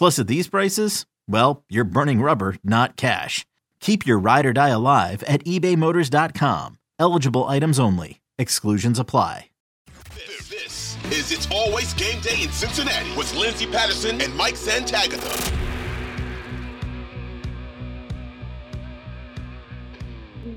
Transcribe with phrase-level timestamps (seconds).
[0.00, 3.44] Plus, at these prices, well, you're burning rubber, not cash.
[3.80, 6.78] Keep your ride or die alive at ebaymotors.com.
[6.98, 8.22] Eligible items only.
[8.38, 9.50] Exclusions apply.
[10.14, 15.59] This is It's Always Game Day in Cincinnati with Lindsay Patterson and Mike Santagata.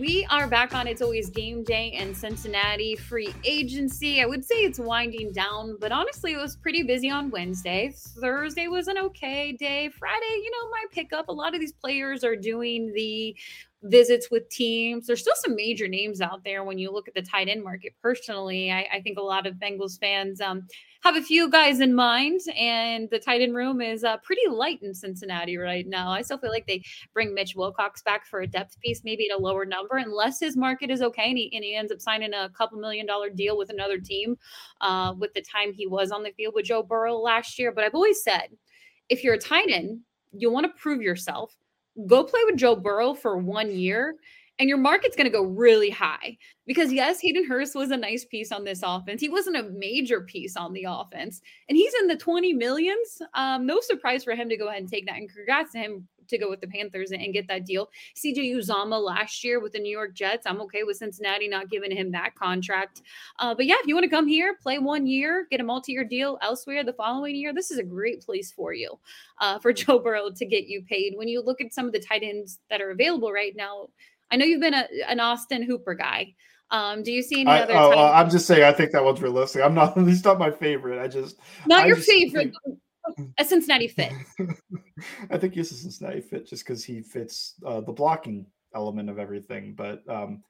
[0.06, 2.98] We are back on It's Always Game Day in Cincinnati.
[2.98, 4.22] Free agency.
[4.22, 7.94] I would say it's winding down, but honestly, it was pretty busy on Wednesday.
[8.20, 9.88] Thursday was an okay day.
[9.98, 11.30] Friday, you know, my pickup.
[11.30, 13.34] A lot of these players are doing the
[13.84, 15.08] visits with teams.
[15.08, 17.94] There's still some major names out there when you look at the tight end market.
[18.02, 20.68] Personally, I, I think a lot of Bengals fans um,
[21.04, 24.82] have a few guys in mind, and the tight end room is uh, pretty light
[24.82, 26.10] in Cincinnati right now.
[26.10, 26.82] I still feel like they
[27.14, 30.56] bring Mitch Wilcox back for a depth piece, maybe at a lower number, unless his
[30.56, 33.58] market is okay and he, and he ends up signing a couple million dollar deal
[33.58, 34.38] with another team
[34.80, 37.74] uh, with the time he was on the field with Joe Burrow last year.
[37.74, 38.48] But I've always said,
[39.10, 40.00] if you're a tight end,
[40.32, 41.54] you want to prove yourself
[42.08, 44.16] go play with Joe Burrow for one year
[44.60, 48.26] and your market's going to go really high because yes, Hayden Hurst was a nice
[48.26, 49.20] piece on this offense.
[49.20, 53.22] He wasn't a major piece on the offense, and he's in the 20 millions.
[53.34, 55.18] Um, no surprise for him to go ahead and take that.
[55.18, 57.90] And congrats to him to go with the Panthers and get that deal.
[58.16, 60.46] CJ Uzomah last year with the New York Jets.
[60.46, 63.02] I'm okay with Cincinnati not giving him that contract.
[63.40, 66.04] Uh, but yeah, if you want to come here, play one year, get a multi-year
[66.04, 68.98] deal elsewhere the following year, this is a great place for you,
[69.40, 71.14] uh, for Joe Burrow to get you paid.
[71.16, 73.88] When you look at some of the tight ends that are available right now,
[74.32, 76.34] I know you've been a, an Austin Hooper guy.
[76.72, 77.74] Um, do you see any I, other?
[77.76, 78.64] Oh, uh, I'm just saying.
[78.64, 79.62] I think that one's realistic.
[79.64, 79.98] I'm not.
[80.08, 81.00] He's not my favorite.
[81.02, 82.52] I just not I your just favorite.
[82.66, 82.80] think-
[83.38, 84.14] a Cincinnati fit.
[85.30, 89.20] I think he's a Cincinnati fit just because he fits uh, the blocking element of
[89.20, 89.74] everything.
[89.76, 90.42] But um,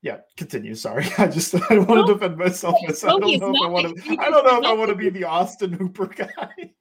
[0.00, 0.74] yeah, continue.
[0.74, 2.06] Sorry, I just I want No.
[2.06, 2.76] to defend myself.
[2.82, 4.10] No, I don't know if I want to.
[4.18, 6.72] I don't know if I want to be the Austin Hooper guy.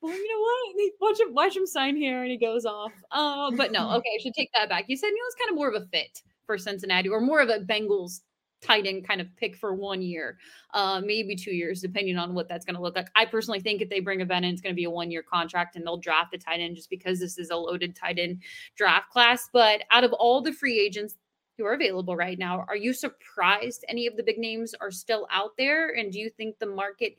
[0.00, 0.76] Well, you know what?
[0.76, 2.92] They- Watch him, watch him sign here, and he goes off.
[3.10, 4.84] Uh, but no, okay, I should take that back.
[4.88, 7.48] You said he was kind of more of a fit for Cincinnati, or more of
[7.48, 8.20] a Bengals
[8.62, 10.38] tight end kind of pick for one year,
[10.72, 13.08] uh, maybe two years, depending on what that's going to look like.
[13.16, 15.10] I personally think if they bring a vet in, it's going to be a one
[15.10, 18.18] year contract, and they'll draft a tight end just because this is a loaded tight
[18.18, 18.42] end
[18.76, 19.48] draft class.
[19.52, 21.16] But out of all the free agents
[21.58, 25.26] who are available right now, are you surprised any of the big names are still
[25.30, 25.90] out there?
[25.90, 27.16] And do you think the market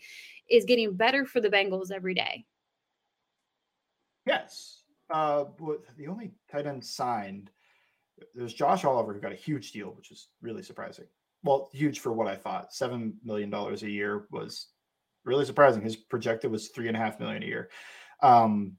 [0.49, 2.45] is getting better for the Bengals every day?
[4.25, 4.83] Yes.
[5.09, 5.45] Uh,
[5.97, 7.51] the only tight end signed,
[8.33, 11.05] there's Josh Oliver who got a huge deal, which is really surprising.
[11.43, 12.73] Well, huge for what I thought.
[12.73, 14.67] Seven million dollars a year was
[15.25, 15.81] really surprising.
[15.81, 17.69] His projected was three and a half million a year.
[18.21, 18.77] Um,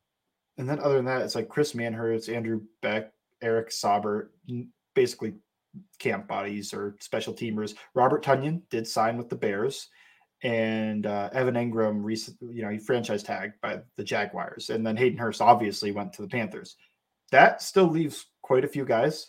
[0.56, 3.12] and then other than that, it's like Chris Manhertz, Andrew Beck,
[3.42, 4.28] Eric Saubert,
[4.94, 5.34] basically
[5.98, 7.74] camp bodies or special teamers.
[7.94, 9.88] Robert Tonyan did sign with the Bears
[10.44, 14.96] and uh, Evan Engram recently, you know, he franchise tagged by the Jaguars, and then
[14.96, 16.76] Hayden Hurst obviously went to the Panthers.
[17.32, 19.28] That still leaves quite a few guys.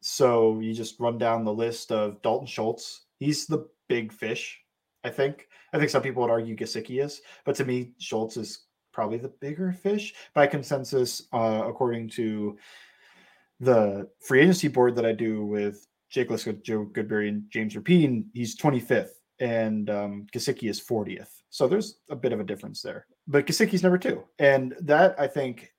[0.00, 3.06] So you just run down the list of Dalton Schultz.
[3.18, 4.60] He's the big fish,
[5.04, 5.46] I think.
[5.72, 9.32] I think some people would argue Gesicki is, but to me, Schultz is probably the
[9.40, 12.58] bigger fish by consensus, uh, according to
[13.60, 18.24] the free agency board that I do with Jake Liska, Joe Goodberry, and James Rapien.
[18.32, 21.42] He's 25th and um, Gesicki is 40th.
[21.50, 23.06] So there's a bit of a difference there.
[23.26, 24.22] But Gesicki's number two.
[24.38, 25.72] And that I think,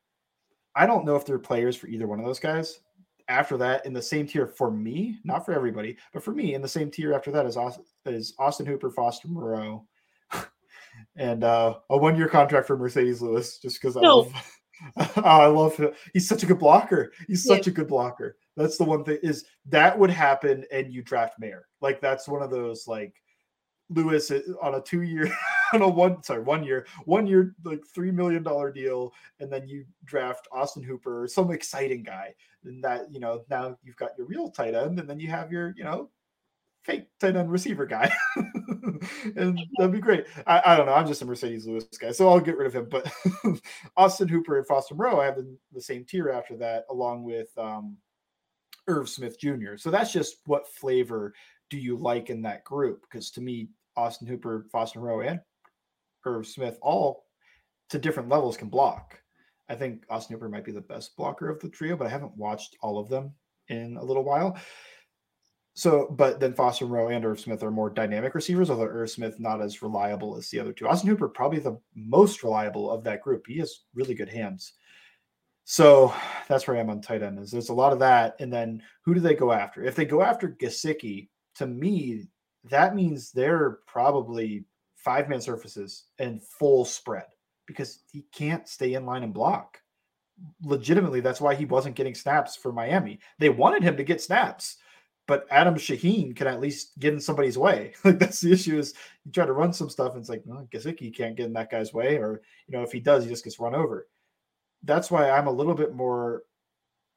[0.75, 2.79] I don't know if there are players for either one of those guys.
[3.29, 6.61] after that, in the same tier for me, not for everybody, but for me, in
[6.61, 9.85] the same tier after that is Austin, is Austin Hooper, Foster Moreau,
[11.17, 14.31] and uh, a one year contract for Marcedes Lewis, just because I love.
[14.97, 15.91] Oh, I love him.
[16.13, 17.11] He's such a good blocker.
[17.27, 17.55] He's Yeah.
[17.55, 18.37] such a good blocker.
[18.55, 21.67] That's the one thing is that would happen, and you draft Mayer.
[21.81, 23.13] Like that's one of those like
[23.89, 25.31] Lewis eh, on a two year
[25.73, 29.67] on a one sorry one year one year like three million dollar deal, and then
[29.67, 32.33] you draft Austin Hooper, or some exciting guy,
[32.65, 35.51] and that you know now you've got your real tight end, and then you have
[35.51, 36.09] your you know
[36.87, 38.11] fake tight end receiver guy,
[39.35, 40.25] and that'd be great.
[40.47, 40.93] I, I don't know.
[40.93, 42.87] I'm just a Marcedes Lewis guy, so I'll get rid of him.
[42.89, 43.11] But
[43.97, 47.49] Austin Hooper and Foster Moreau, I have in the same tier after that, along with
[47.57, 47.97] um,
[48.87, 49.75] Irv Smith Jr.
[49.75, 51.33] So that's just what flavor
[51.69, 53.01] do you like in that group?
[53.01, 53.67] Because to me,
[53.97, 55.41] Austin Hooper, Foster Moreau, and
[56.25, 57.25] Irv Smith all
[57.89, 59.21] to different levels can block.
[59.69, 62.37] I think Austin Hooper might be the best blocker of the trio, but I haven't
[62.37, 63.33] watched all of them
[63.67, 64.57] in a little while.
[65.77, 69.39] So, but then Foster Moreau and Irv Smith are more dynamic receivers, although Irv Smith
[69.39, 70.87] not as reliable as the other two.
[70.87, 73.45] Austin Hooper probably the most reliable of that group.
[73.45, 74.73] He has really good hands.
[75.65, 76.11] So
[76.47, 77.37] that's where I am on tight end.
[77.37, 79.83] Is there's a lot of that, and then who do they go after?
[79.83, 81.27] If they go after Gesicki,
[81.57, 82.23] to me,
[82.71, 84.65] that means they're probably
[84.95, 87.27] five man surfaces and full spread
[87.67, 89.79] because he can't stay in line and block.
[90.63, 93.19] Legitimately, that's why he wasn't getting snaps for Miami.
[93.37, 94.77] They wanted him to get snaps,
[95.27, 97.93] but Adam Shaheen can at least get in somebody's way.
[98.03, 98.93] Like that's the issue is
[99.25, 101.69] you try to run some stuff and it's like, well, Gesicki can't get in that
[101.69, 104.07] guy's way, or you know, if he does, he just gets run over.
[104.83, 106.43] That's why I'm a little bit more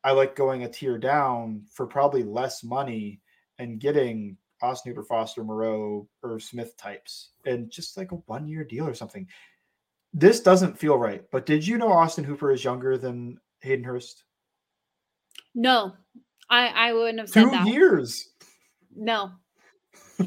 [0.02, 3.20] I like going a tier down for probably less money
[3.58, 8.64] and getting Austin Hooper, Foster, Moreau, or Smith types, and just like a one year
[8.64, 9.26] deal or something.
[10.12, 11.24] This doesn't feel right.
[11.30, 14.24] But did you know Austin Hooper is younger than Hayden Hurst?
[15.54, 15.94] No,
[16.50, 17.66] I I wouldn't have said Two that.
[17.66, 18.28] years.
[18.94, 19.30] No.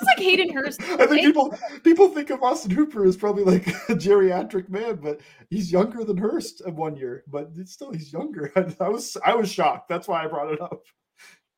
[0.00, 0.80] It's like Hayden Hurst.
[0.82, 5.20] I think people people think of Austin Hooper as probably like a geriatric man, but
[5.50, 7.22] he's younger than Hurst of one year.
[7.28, 8.50] But still he's younger.
[8.80, 9.88] I, was I was shocked.
[9.88, 10.80] That's why I brought it up.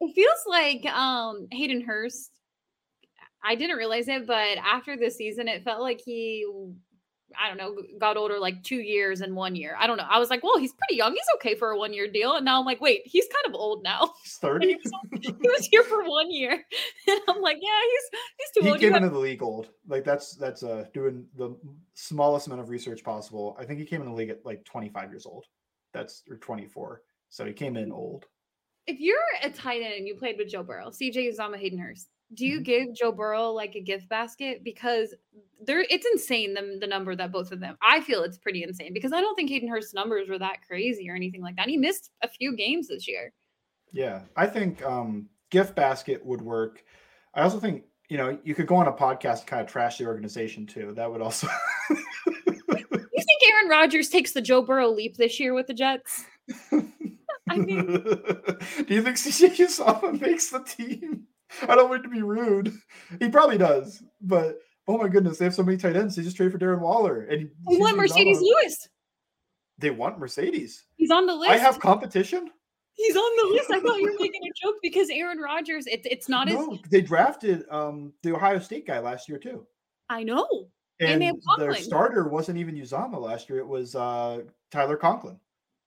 [0.01, 2.31] It feels like um Hayden Hurst.
[3.45, 6.47] I didn't realize it, but after the season, it felt like he,
[7.41, 9.75] I don't know, got older like two years and one year.
[9.79, 10.07] I don't know.
[10.09, 11.13] I was like, well, he's pretty young.
[11.13, 12.35] He's okay for a one year deal.
[12.37, 14.13] And now I'm like, wait, he's kind of old now.
[14.23, 14.79] He's And he thirty.
[14.83, 16.53] was, he was here for one year,
[17.09, 18.81] and I'm like, yeah, he's he's too he old.
[18.81, 19.69] You came have- into the league old.
[19.87, 21.57] Like that's that's uh doing the
[21.95, 23.57] smallest amount of research possible.
[23.59, 25.45] I think he came in the league at like 25 years old.
[25.93, 27.03] That's or 24.
[27.29, 28.27] So he came in old.
[28.87, 32.09] if you're a tight end and you played with Joe Burrow, CJ Uzomah, Hayden Hurst,
[32.35, 32.65] do you Mhm.
[32.65, 34.63] give Joe Burrow like a gift basket?
[34.65, 35.15] Because
[35.65, 37.77] there it's insane the, the number that both of them.
[37.83, 41.09] I feel it's pretty insane because I don't think Hayden Hurst's numbers were that crazy
[41.11, 41.69] or anything like that.
[41.69, 43.33] He missed a few games this year.
[43.93, 46.83] Yeah, I think um, gift basket would work.
[47.35, 49.99] I also think you know you could go on a podcast and kind of trash
[49.99, 50.93] the organization too.
[50.95, 51.47] That would also.
[51.89, 56.25] You think Aaron Rodgers takes the Joe Burrow leap this year with the Jets?
[57.49, 61.27] I mean- do you think CJ Uzomah makes the team?
[61.69, 62.73] I don't want to be rude.
[63.19, 64.59] He probably does, but
[64.89, 66.17] oh my goodness, they have so many tight ends.
[66.17, 68.89] They just trade for Darren Waller, and We want Marcedes Uzomah- Lewis.
[69.79, 70.83] They want Marcedes.
[70.97, 71.51] He's on the list.
[71.51, 72.51] I have competition.
[72.95, 73.71] He's on the list.
[73.71, 75.87] I thought you were making a joke because Aaron Rodgers.
[75.87, 76.59] It's it's not as
[76.91, 79.67] they drafted um, the Ohio State guy last year too.
[80.09, 80.47] I know.
[81.01, 83.59] And And they have their starter wasn't even Uzomah last year.
[83.59, 85.41] It was uh, Tyler Conklin.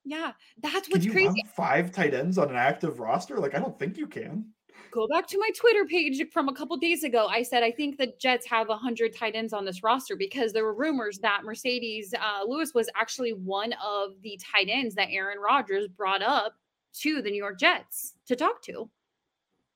[0.03, 1.43] Yeah, that's Can what's you crazy.
[1.55, 3.37] five tight ends on an active roster?
[3.37, 4.51] Like, I don't think you can.
[4.91, 7.27] Go back to my Twitter page from a couple days ago.
[7.27, 10.63] I said I think the Jets have hundred tight ends on this roster because there
[10.63, 15.39] were rumors that Marcedes uh, Lewis was actually one of the tight ends that Aaron
[15.39, 16.55] Rodgers brought up
[17.01, 18.89] to the New York Jets to talk to.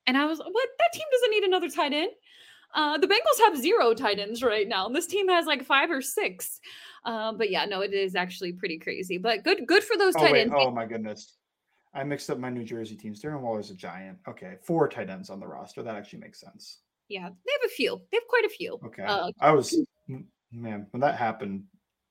[0.08, 0.70] And I was, what?
[0.79, 2.12] That team doesn't need another tight end.
[2.74, 4.88] Uh, the Bengals have zero tight ends right now.
[4.88, 6.60] This team has like five or six.
[7.03, 9.18] Uh, but yeah, no, it is actually pretty crazy.
[9.18, 10.41] But good, good for those Oh tight wait!
[10.41, 10.53] ends.
[10.58, 11.36] Oh my goodness,
[11.93, 13.22] I mixed up my New Jersey teams.
[13.22, 14.17] Darren Waller's a giant.
[14.27, 15.81] Okay, four tight ends on the roster.
[15.84, 16.79] That actually makes sense.
[17.08, 18.00] Yeah, they have a few.
[18.12, 18.79] They have quite a few.
[18.86, 19.75] Okay, Uh, I was
[20.51, 21.63] man when that happened.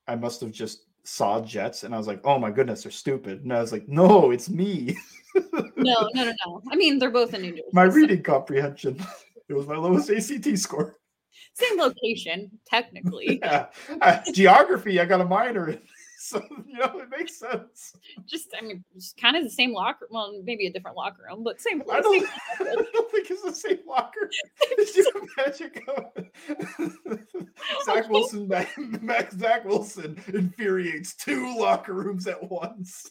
[0.08, 3.42] I must have just saw Jets and I was like, oh my goodness, they're stupid.
[3.44, 4.96] And I was like, no, it's me.
[5.34, 6.62] no, no, no, no.
[6.70, 7.62] I mean, they're both in New Jersey.
[7.72, 8.98] my so- reading comprehension.
[9.48, 10.98] It was my lowest ACT score.
[11.54, 13.38] same location, technically.
[13.42, 13.66] Yeah,
[14.02, 15.00] Uh, geography.
[15.00, 15.80] I got a minor in,
[16.30, 17.94] so you know it makes sense.
[18.26, 20.06] Just, I mean, just kind of the same locker.
[20.10, 21.82] Well, maybe a different locker room, but same.
[21.90, 22.28] I don't,
[22.60, 24.30] I don't think it's the same locker.
[24.76, 26.30] Did you imagine going?
[27.84, 28.50] Zach Wilson,
[29.38, 33.10] Zach Wilson infuriates two locker rooms at once.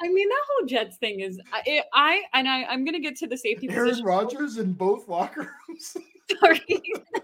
[0.00, 3.26] I mean, that whole Jets thing is I, I and I I'm gonna get to
[3.26, 3.68] the safety.
[3.70, 5.96] Aaron Rodgers in both locker rooms.
[6.40, 6.60] Sorry,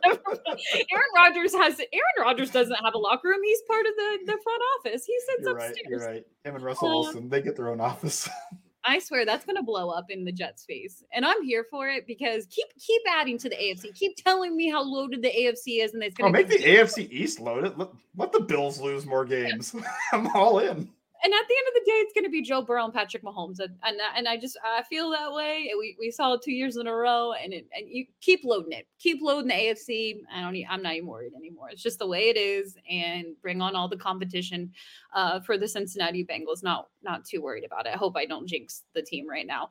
[0.04, 3.40] Aaron Rodgers has Aaron Rodgers doesn't have a locker room.
[3.44, 5.04] He's part of the the front office.
[5.04, 5.76] He sits you're upstairs.
[5.76, 5.90] right.
[5.90, 6.24] You're right.
[6.44, 8.28] Him and Russell Um, Wilson, they get their own office.
[8.86, 12.06] I swear that's gonna blow up in the Jets face, and I'm here for it
[12.06, 13.94] because keep keep adding to the AFC.
[13.94, 17.10] Keep telling me how loaded the AFC is, and it's oh, gonna make the AFC
[17.10, 17.78] East loaded.
[17.78, 19.74] Let, let the Bills lose more games.
[20.12, 20.90] I'm all in.
[21.24, 23.22] And at the end of the day, it's going to be Joe Burrow and Patrick
[23.22, 25.70] Mahomes, and and, and I just I feel that way.
[25.78, 28.72] We, we saw it two years in a row, and it, and you keep loading
[28.72, 30.18] it, keep loading the AFC.
[30.32, 31.70] I don't, I'm not even worried anymore.
[31.70, 34.70] It's just the way it is, and bring on all the competition
[35.14, 36.62] uh, for the Cincinnati Bengals.
[36.62, 37.94] Not not too worried about it.
[37.94, 39.70] I hope I don't jinx the team right now.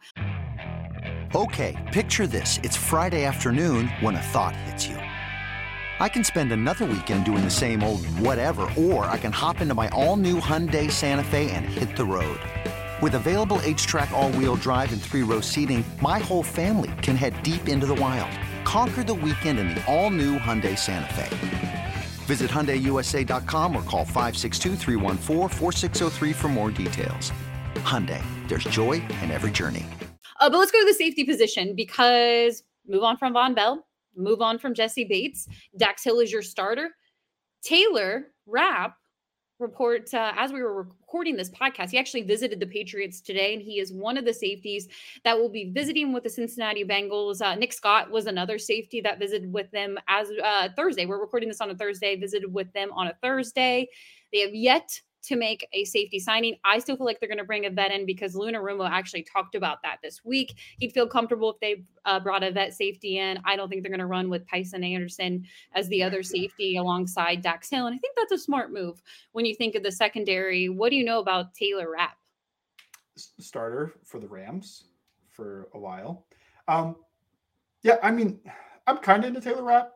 [1.36, 2.60] Okay, picture this.
[2.64, 4.98] It's Friday afternoon when a thought hits you.
[6.00, 9.74] I can spend another weekend doing the same old whatever, or I can hop into
[9.74, 12.40] my all new Hyundai Santa Fe and hit the road.
[13.02, 17.42] With available HTRAC, all wheel drive, and three row seating, my whole family can head
[17.44, 18.32] deep into the wild.
[18.64, 21.96] Conquer the weekend in the all new Hyundai Santa Fe.
[22.26, 27.34] Visit HyundaiUSA.com or call 562-314-4603 for more details.
[27.76, 29.86] Hyundai, there's joy in every journey.
[30.40, 33.86] Uh, but let's go to the safety position because move on from Vonn Bell,
[34.16, 35.48] move on from Jessie Bates.
[35.78, 36.92] Dax Hill is your starter.
[37.64, 38.98] Taylor Rapp
[39.60, 43.62] report uh, as we were recording this podcast, he actually visited the Patriots today, and
[43.62, 44.88] he is one of the safeties
[45.24, 47.42] that will be visiting with the Cincinnati Bengals.
[47.42, 51.06] Uh, Nick Scott was another safety that visited with them as uh, Thursday.
[51.06, 52.16] We're recording this on a Thursday.
[52.16, 53.88] Visited with them on a Thursday.
[54.32, 56.58] They have yet to make a safety signing.
[56.64, 59.24] I still feel like they're going to bring a vet in because Lou Anarumo actually
[59.24, 60.56] talked about that this week.
[60.80, 63.40] He'd feel comfortable if they uh, brought a vet safety in.
[63.46, 67.42] I don't think they're going to run with Tycen Anderson as the other safety alongside
[67.42, 67.88] Dax Hill.
[67.88, 69.02] And I think that's a smart move
[69.32, 70.68] when you think of the secondary.
[70.70, 72.18] What do you know about Taylor Rapp?
[73.16, 74.86] Starter for the Rams
[75.32, 76.26] for a while.
[76.68, 76.98] Um,
[77.84, 78.40] yeah, I mean,
[78.88, 79.92] I'm kind of into Taylor Rapp.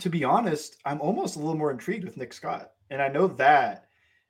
[0.00, 2.72] To be honest, I'm almost a little more intrigued with Nick Scott.
[2.90, 3.86] And I know that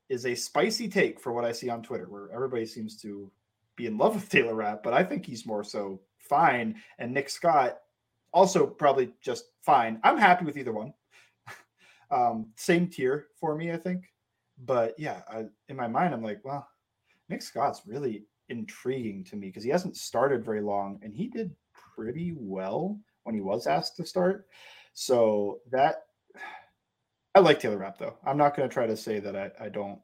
[0.08, 3.30] is a spicy take for what I see on Twitter, where everybody seems to
[3.76, 6.76] be in love with Taylor Rapp, but I think he's more so fine.
[6.98, 7.78] And Nick Scott
[8.32, 10.00] also probably just fine.
[10.04, 10.92] I'm happy with either one.
[12.10, 14.04] um, same tier for me, I think.
[14.64, 16.66] But yeah, I, in my mind, I'm like, well,
[17.28, 21.50] Nick Scott's really intriguing to me because he hasn't started very long and he did
[21.96, 24.46] pretty well when he was asked to start.
[24.92, 26.04] So that
[27.34, 28.16] I like Taylor Rapp though.
[28.24, 29.98] I'm not going to try to say that I, I don't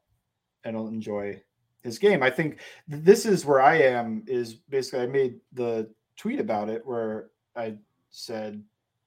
[0.65, 1.41] I don't enjoy
[1.81, 2.21] his game.
[2.21, 2.59] I think
[2.89, 7.29] th- this is where I am is basically I made the tweet about it where
[7.55, 7.75] I
[8.09, 8.61] said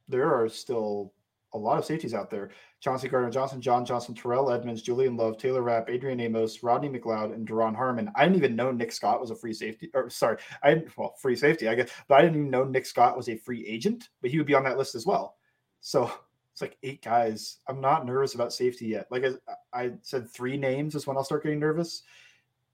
[0.08, 1.12] there are still
[1.52, 2.50] a lot of safeties out there.
[2.80, 7.32] Chauncey Gardner Johnson, John Johnson, Terrell Edmunds, Julian Love, Taylor Rapp, Adrian Amos, Rodney McLeod,
[7.32, 8.10] and Duron Harmon.
[8.16, 9.90] I didn't even know Nick Scott was a free safety.
[9.94, 13.16] Or sorry, I well, free safety, I guess, but I didn't even know Nick Scott
[13.16, 15.36] was a free agent, but he would be on that list as well.
[15.80, 16.10] So
[16.54, 17.58] it's like eight guys.
[17.66, 19.08] I'm not nervous about safety yet.
[19.10, 19.32] Like I,
[19.72, 22.04] I said, three names is when I'll start getting nervous.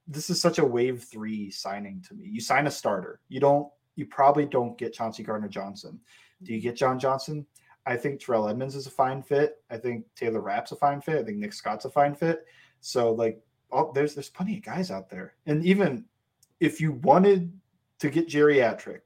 [0.07, 2.27] This is such a wave three signing to me.
[2.27, 3.21] You sign a starter.
[3.27, 3.67] You don't.
[3.95, 5.99] You probably don't get Chauncey Gardner Johnson.
[6.43, 7.43] Do you get John Johnson?
[7.87, 9.63] I think Terrell Edmunds is a fine fit.
[9.71, 11.17] I think Taylor Rapp's a fine fit.
[11.17, 12.45] I think Nick Scott's a fine fit.
[12.81, 13.41] So like,
[13.95, 15.33] there's there's plenty of guys out there.
[15.47, 16.05] And even
[16.59, 17.51] if you wanted
[17.97, 19.01] to get geriatric,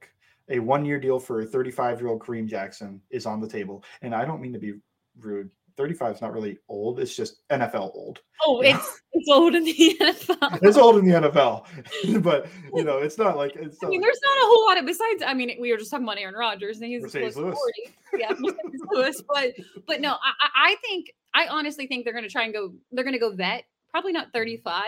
[0.48, 3.84] a one year deal for a 35 year old Kareem Jackson is on the table.
[4.02, 4.74] And I don't mean to be
[5.20, 5.50] rude.
[5.76, 7.00] 35 is not really old.
[7.00, 8.20] It's just NFL old.
[8.44, 10.58] Oh, it's it's old in the NFL.
[10.62, 13.78] It's old in the NFL, but you know, it's not like it's.
[13.82, 15.22] I mean, like- there's not a whole lot of besides.
[15.26, 17.58] I mean, we were just talking about Aaron Rodgers, and he's Marcedes close Lewis.
[18.12, 18.22] 40.
[18.22, 19.22] Yeah, Marcedes Lewis.
[19.28, 19.52] But
[19.86, 22.72] but no, I, I- think I honestly think they're going to try and go.
[22.92, 23.64] They're going to go vet.
[23.90, 24.38] Probably not mm-hmm.
[24.38, 24.84] 35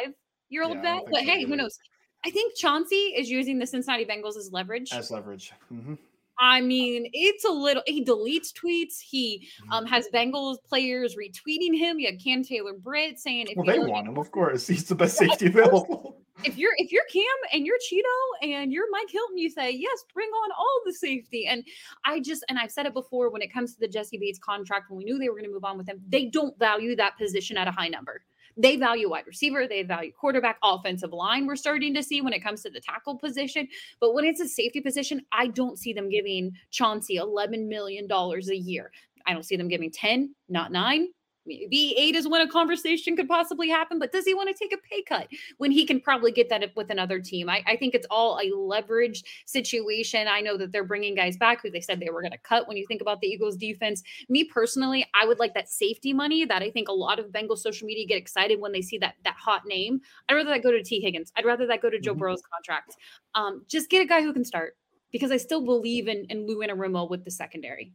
[0.50, 1.78] year old Yeah, vet, but so hey, who knows?
[2.24, 4.92] I think Chauncey is using the Cincinnati Bengals as leverage.
[4.92, 5.52] as leverage.
[5.72, 5.98] Mhm.
[6.40, 7.82] I mean, it's a little.
[7.86, 9.00] He deletes tweets.
[9.00, 9.92] He um, Mm-hmm.
[9.92, 11.98] has Bengals players retweeting him.
[11.98, 14.66] You had Cam Taylor Britt saying, "If Well, they want him, of course.
[14.68, 16.22] He's the best safety available.
[16.44, 20.04] if you're if you're Cam and you're Cheeto and you're Mike Hilton, you say yes,
[20.14, 21.46] bring on all the safety.
[21.48, 21.64] And
[22.04, 24.90] I just and I've said it before when it comes to the Jessie Bates contract,
[24.90, 27.18] when we knew they were going to move on with him, they don't value that
[27.18, 28.22] position at a high number.
[28.60, 31.46] They value wide receiver, they value quarterback, offensive line.
[31.46, 33.68] We're starting to see when it comes to the tackle position,
[34.00, 38.50] but when it's a safety position, I don't see them giving Chauncey eleven million dollars
[38.50, 38.90] a year.
[39.26, 41.08] I don't see them giving ten, not nine.
[41.48, 44.72] Maybe eight is when a conversation could possibly happen, but does he want to take
[44.72, 47.48] a pay cut when he can probably get that with another team?
[47.48, 50.28] I, I think it's all a leverage situation.
[50.28, 52.68] I know that they're bringing guys back who they said they were going to cut
[52.68, 54.02] when you think about the Eagles defense.
[54.28, 57.58] Me personally, I would like that safety money that I think a lot of Bengals
[57.58, 60.00] social media get excited when they see that that hot name.
[60.28, 61.32] I'd rather that go to Tee Higgins.
[61.36, 62.20] I'd rather that go to Joe mm-hmm.
[62.20, 62.96] Burrow's contract.
[63.34, 64.76] Um, just get a guy who can start
[65.12, 67.92] because I still believe in, in Lou Anarumo with the secondary.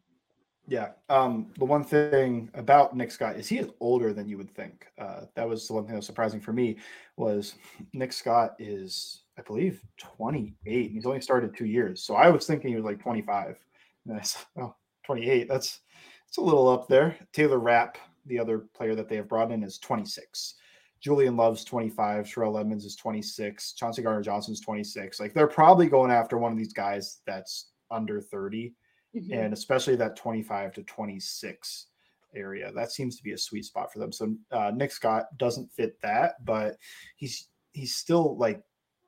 [0.74, 0.94] Yeah.
[1.08, 4.88] Um, the one thing about Nick Scott is he is older than you would think.
[4.98, 6.78] Uh, that was the one thing that was surprising for me
[7.16, 7.54] was
[7.94, 10.90] Nick Scott is, I believe, 28.
[10.90, 12.02] He's only started two years.
[12.02, 13.60] So I was thinking he was like 25.
[14.08, 14.74] And I said, oh,
[15.06, 15.48] 28.
[15.48, 15.82] That's
[16.28, 17.18] it's a little up there.
[17.34, 20.56] Taylor Rapp, the other player that they have brought in, is 26.
[21.02, 22.28] Julian Love's 25.
[22.28, 23.74] Terrell Edmunds is 26.
[23.74, 25.20] Chauncey Gardner Johnson's 26.
[25.20, 28.74] Like they're probably going after one of these guys that's under 30
[29.16, 29.34] mm-hmm.
[29.34, 31.88] and especially that 25 to 26
[32.36, 32.72] area.
[32.72, 34.12] That seems to be a sweet spot for them.
[34.12, 36.78] So uh, Nick Scott doesn't fit that, but
[37.16, 38.62] he's he's still like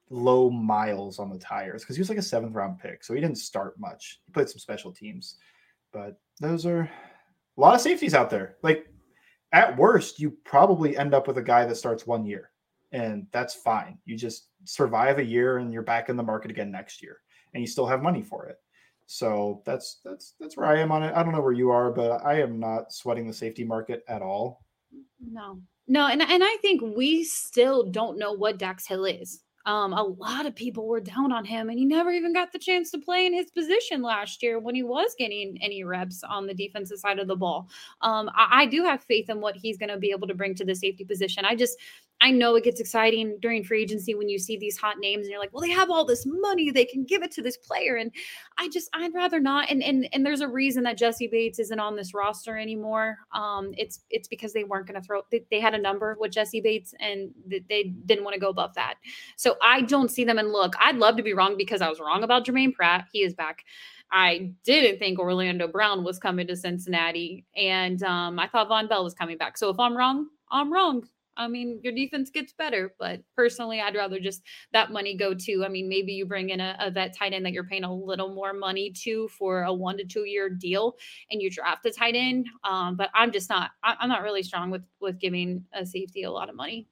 [0.09, 3.21] low miles on the tires because he was like a seventh round pick, so he
[3.21, 4.21] didn't start much.
[4.25, 5.37] He played some special teams,
[5.91, 8.57] but those are a lot of safeties out there.
[8.61, 8.87] Like
[9.51, 12.51] at worst, you probably end up with a guy that starts one year,
[12.91, 13.97] and that's fine.
[14.05, 17.19] You just survive a year and you're back in the market again next year,
[17.53, 18.57] and you still have money for it.
[19.07, 21.13] So that's that's that's where I am on it.
[21.15, 24.21] I don't know where you are, but I am not sweating the safety market at
[24.21, 24.65] all.
[25.19, 29.41] No, no, and and I think we still don't know what Dax Hill is.
[29.65, 32.59] Um, a lot of people were down on him, and he never even got the
[32.59, 36.45] chance to play in his position last year when he was getting any reps on
[36.45, 37.67] the defensive side of the ball.
[38.01, 40.53] Um, I, I do have faith in what he's going to be able to bring
[40.55, 41.45] to the safety position.
[41.45, 41.79] I just
[42.25, 45.29] I know it gets exciting during free agency when you see these hot names and
[45.29, 47.97] you're like, well, they have all this money, they can give it to this player.
[47.97, 48.11] And
[48.57, 49.69] I just, I'd rather not.
[49.69, 53.17] And and and there's a reason that Jessie Bates isn't on this roster anymore.
[53.31, 55.21] Um, it's it's because they weren't going to throw.
[55.29, 58.73] They, they, had a number with Jessie Bates and they didn't want to go above
[58.73, 58.95] that.
[59.35, 60.39] So I don't see them.
[60.39, 63.05] And look, I'd love to be wrong because I was wrong about Germaine Pratt.
[63.13, 63.63] He is back.
[64.11, 69.03] I didn't think Orlando Brown was coming to Cincinnati, and um, I thought Vonn Bell
[69.03, 69.57] was coming back.
[69.59, 71.03] So if I'm wrong, I'm wrong.
[71.37, 74.41] I mean, your defense gets better, but personally, I'd rather just
[74.73, 75.65] that money go to.
[75.65, 77.93] I mean, maybe you bring in a, a vet tight end that you're paying a
[77.93, 80.95] little more money to for a one to two year deal,
[81.31, 82.47] and you draft a tight end.
[82.63, 83.71] Um, but I'm just not.
[83.83, 86.87] I, I'm not really strong with with giving a safety a lot of money.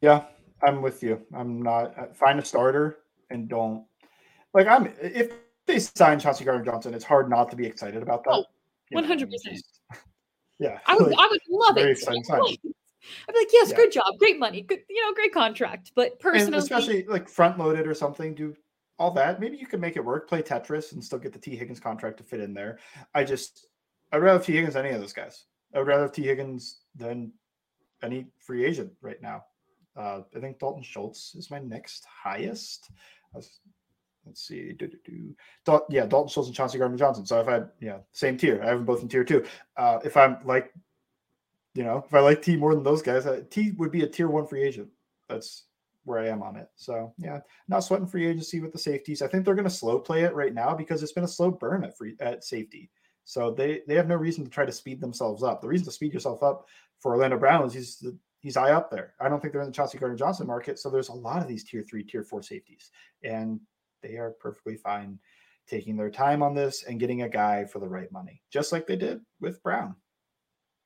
[0.00, 0.24] Yeah,
[0.62, 1.20] I'm with you.
[1.34, 1.98] I'm not.
[1.98, 2.98] Uh, find a starter
[3.30, 3.84] and don't
[4.54, 4.66] like.
[4.66, 5.32] I'm if
[5.66, 8.32] they sign Chauncey Gardner Johnson, it's hard not to be excited about that.
[8.32, 8.44] Oh,
[8.90, 9.60] one hundred percent.
[10.58, 10.78] Yeah.
[10.86, 11.88] I would, like, I would love it.
[11.88, 12.42] Exciting time.
[12.42, 13.76] I'd be like, yes, yeah.
[13.76, 15.90] good job, great money, good, you know, great contract.
[15.96, 18.54] But personally, and especially like front loaded or something, do
[18.98, 19.40] all that.
[19.40, 22.18] Maybe you could make it work, play Tetris, and still get the Tee Higgins contract
[22.18, 22.78] to fit in there.
[23.12, 23.66] I just,
[24.12, 25.46] I'd rather Tee Higgins than any of those guys.
[25.74, 27.32] I'd rather Tee Higgins than
[28.02, 29.44] any free agent right now.
[29.96, 32.90] Uh, I think Dalton Schultz is my next highest.
[33.34, 33.58] Was,
[34.26, 34.72] let's see.
[34.72, 35.34] Do, do, do.
[35.64, 37.26] Dal- yeah, Dalton Schultz and Chauncey Gardner Johnson.
[37.26, 38.60] So if I, yeah, same tier.
[38.62, 39.44] I have them both in tier two.
[39.76, 40.72] Uh, if I'm like,
[41.74, 44.06] you know, if I like T more than those guys, uh, T would be a
[44.06, 44.88] tier one free agent.
[45.28, 45.64] That's
[46.04, 46.68] where I am on it.
[46.76, 49.22] So yeah, not sweating free agency with the safeties.
[49.22, 51.50] I think they're going to slow play it right now because it's been a slow
[51.50, 52.90] burn at free at safety.
[53.24, 55.60] So they they have no reason to try to speed themselves up.
[55.62, 56.66] The reason to speed yourself up
[56.98, 58.04] for Orlando Brown is he's
[58.40, 59.14] he's high up there.
[59.20, 60.78] I don't think they're in the Chauncey Gardner Johnson market.
[60.78, 62.90] So there's a lot of these tier three, tier four safeties,
[63.22, 63.60] and
[64.02, 65.18] they are perfectly fine
[65.68, 68.86] taking their time on this and getting a guy for the right money, just like
[68.86, 69.94] they did with Brown.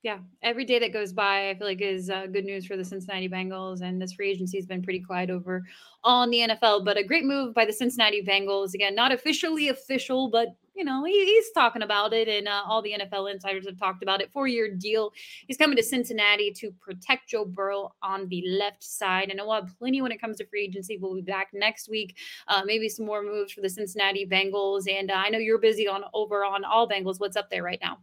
[0.02, 2.85] Yeah, every day that goes by, I feel like is uh, good news for the
[2.85, 5.64] Cincinnati Bengals, and this free agency has been pretty quiet over
[6.05, 6.85] on the NFL.
[6.85, 8.74] But a great move by the Cincinnati Bengals.
[8.74, 12.83] Again, not officially official, but you know, he, he's talking about it, and uh, all
[12.83, 14.31] the NFL insiders have talked about it.
[14.31, 15.11] Four year deal.
[15.47, 19.31] He's coming to Cincinnati to protect Joe Burrow on the left side.
[19.31, 20.99] And we'll have plenty when it comes to free agency.
[20.99, 22.17] We'll be back next week.
[22.47, 24.85] Uh, maybe some more moves for the Cincinnati Bengals.
[24.89, 27.19] And uh, I know you're busy on over on all Bengals.
[27.19, 27.99] What's up there right now?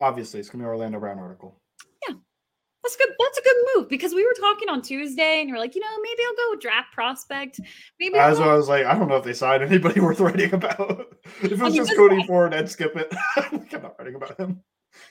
[0.00, 1.58] Obviously, it's going to be Orlando Brown article.
[2.82, 3.08] That's good.
[3.18, 5.86] That's a good move because we were talking on Tuesday and you're like, you know,
[6.00, 7.60] maybe I'll go draft prospect.
[7.98, 11.06] Maybe as I was like, I don't know if they signed anybody worth writing about.
[11.42, 13.12] if it was just Cody Ford, I'd skip it.
[13.36, 14.62] I'm not writing about him.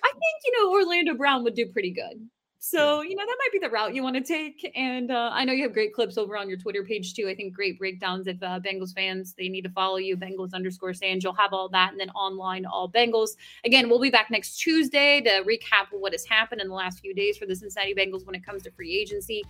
[0.04, 2.28] I think you know Orlando Brown would do pretty good.
[2.60, 4.72] So, you know, that might be the route you want to take.
[4.76, 7.30] And uh, I know you have great clips over on your Twitter page too.
[7.30, 8.28] I think great breakdowns.
[8.28, 11.24] If uh, Bengals fans, they need to follow you, Bengals underscore Sans.
[11.24, 11.92] You'll have all that.
[11.92, 13.32] And then online, all Bengals.
[13.64, 17.14] Again, we'll be back next Tuesday to recap what has happened in the last few
[17.14, 19.44] days for the Cincinnati Bengals when it comes to free agency.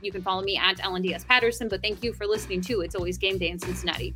[0.00, 1.68] You can follow me at LNDS Patterson.
[1.68, 4.14] But thank you for listening to It's Always Game Day in Cincinnati.